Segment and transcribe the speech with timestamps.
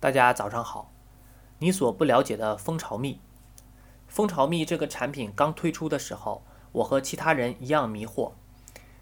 [0.00, 0.92] 大家早上好。
[1.58, 3.20] 你所不了解的蜂巢蜜，
[4.06, 8.34] 蜂巢蜜这个产品刚推出的时候，我和其他人一样迷惑，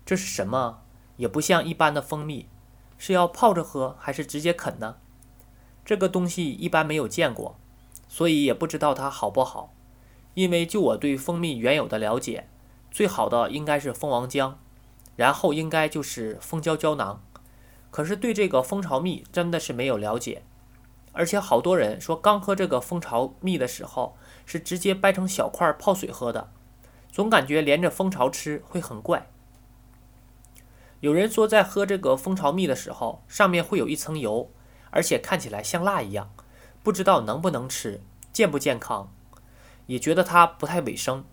[0.06, 0.82] 这是什么？
[1.18, 2.48] 也不像一般的蜂蜜，
[2.96, 4.96] 是要泡着喝还是直接啃呢？
[5.84, 7.56] 这个东西一般没有见过，
[8.08, 9.74] 所以也不知道它好不好。
[10.32, 12.48] 因为就我对蜂蜜原有的了解，
[12.90, 14.54] 最好的应该是蜂王浆，
[15.14, 17.22] 然后应该就是蜂胶胶囊。
[17.90, 20.42] 可是对这个蜂巢蜜真的是没有了解。
[21.16, 26.52] 而且好多人说，刚喝这个蜂巢蜜的时候是直接掰成小块泡水喝的，
[27.10, 29.26] 总感觉连着蜂巢吃会很怪。
[31.00, 34.50] 有人说，在喝这个蜂巢蜜的时候，上面会有一层油，
[34.90, 36.30] 而且看起来像蜡一样，
[36.82, 39.10] 不知道能不能吃，健不健康，
[39.86, 41.24] 也觉得它不太卫生。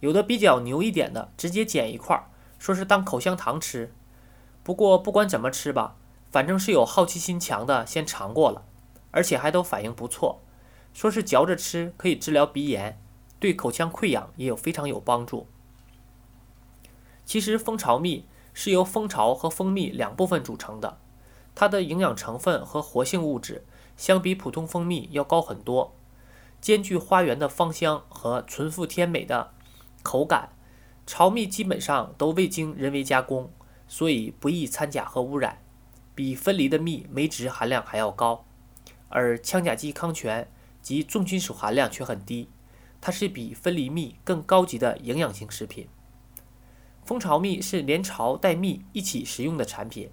[0.00, 2.26] 有的比较牛一点的，直接剪一块儿，
[2.58, 3.94] 说是当口香糖吃。
[4.64, 5.94] 不过不管怎么吃吧，
[6.32, 8.64] 反正是有好奇心强的先尝过了。
[9.16, 10.42] 而且还都反应不错，
[10.92, 13.00] 说是嚼着吃可以治疗鼻炎，
[13.40, 15.46] 对口腔溃疡也有非常有帮助。
[17.24, 20.98] 其实蜂巢蜜是由蜂巢和蜂蜜两部分组成的，
[21.54, 23.64] 它的营养成分和活性物质
[23.96, 25.96] 相比普通蜂蜜要高很多，
[26.60, 29.54] 兼具花园的芳香和纯富天美的
[30.02, 30.50] 口感。
[31.06, 33.50] 巢蜜基本上都未经人为加工，
[33.88, 35.62] 所以不易掺假和污染，
[36.14, 38.45] 比分离的蜜酶值含量还要高。
[39.08, 40.48] 而羟甲基康醛
[40.82, 42.50] 及重金属含量却很低，
[43.00, 45.88] 它是比分离蜜更高级的营养型食品。
[47.04, 50.10] 蜂巢蜜是连巢带蜜一起食用的产品，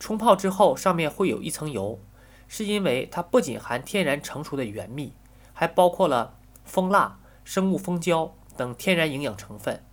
[0.00, 2.00] 冲泡之后上面会有一层油，
[2.48, 5.12] 是因为它不仅含天然成熟的原蜜，
[5.52, 9.84] 还包括了蜂蜡、生物蜂胶等天然营养成分。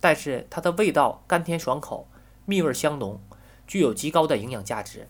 [0.00, 2.08] 但是它的味道甘甜爽口，
[2.46, 3.20] 蜜味香浓，
[3.66, 5.08] 具有极高的营养价值。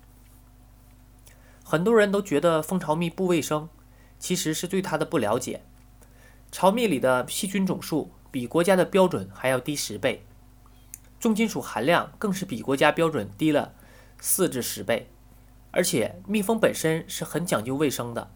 [1.70, 3.68] 很多人都觉得蜂巢蜜不卫生，
[4.18, 5.60] 其实是对它的不了解。
[6.50, 10.24] 巢蜜里的细菌总数比国家的标准还要低十倍，
[11.20, 13.74] 重金属含量更是比国家标准低了
[14.18, 15.10] 四至十倍。
[15.70, 18.30] 而且蜜蜂本身是很讲究卫生的，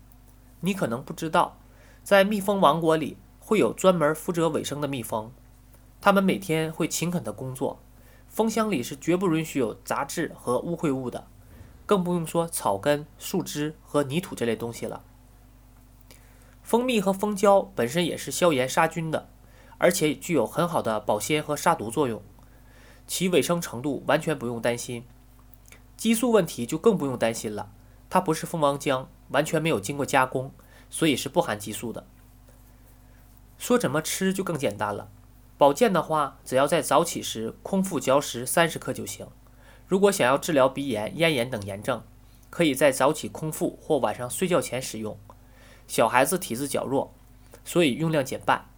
[0.61, 1.59] 你可能不知道，
[2.03, 5.33] 在蜜蜂王国里会有专门负责卫生的蜜蜂，
[6.03, 7.81] 它们每天会勤恳的工作，
[8.29, 11.29] 蜂箱里是绝不允许有杂质和污秽物的。
[11.93, 15.05] 更不用说草根、树枝和泥土这类东西了。
[16.63, 19.29] 蜂蜜和蜂胶本身也是消炎杀菌的，
[19.77, 22.23] 而且具有很好的保鲜和杀毒作用，
[23.07, 25.05] 其卫生程度完全不用担心。
[25.95, 27.71] 激素问题就更不用担心了，
[28.09, 30.55] 它不是蜂王浆，完全没有经过加工，
[30.89, 32.07] 所以是不含激素的。
[33.59, 35.11] 说怎么吃就更简单了，
[35.59, 39.27] 保健的话，只要在早起时空腹嚼食三十克就行。
[39.93, 42.03] 如果想要治疗鼻炎、咽炎等炎症，
[42.49, 45.19] 可以在早起空腹或晚上睡觉前使用。
[45.87, 47.13] 小孩子体质较弱，
[47.63, 48.71] 所以用量减半。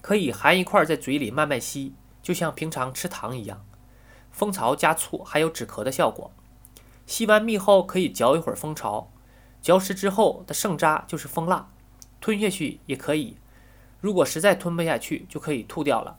[0.00, 3.66] 可以含一块在嘴里慢慢吸，就像平常吃糖一样。
[4.30, 6.30] 蜂巢加醋还有止咳的效果。
[7.04, 9.10] 吸完蜜后可以嚼一会儿蜂巢，
[9.60, 11.68] 嚼食之后的剩渣就是蜂蜡，
[12.20, 13.36] 吞下去也可以。
[14.00, 16.16] 如果实在吞不下去，就可以吐掉了。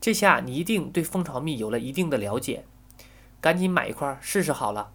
[0.00, 2.66] 这下你一定对蜂巢蜜有了一定的了解。
[3.42, 4.92] 赶紧买一块试试好了，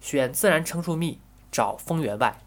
[0.00, 1.20] 选自然成熟蜜，
[1.50, 2.38] 找蜂源外。